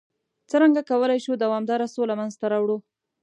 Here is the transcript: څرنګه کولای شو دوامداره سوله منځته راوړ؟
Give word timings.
څرنګه 0.49 0.81
کولای 0.89 1.19
شو 1.25 1.33
دوامداره 1.43 1.87
سوله 1.95 2.13
منځته 2.19 2.45
راوړ؟ 2.53 2.79